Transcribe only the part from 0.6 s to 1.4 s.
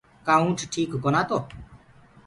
ٺيڪ ڪونآ تو